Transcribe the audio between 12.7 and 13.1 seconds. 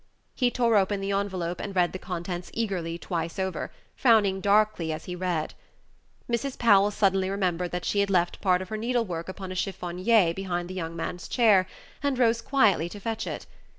to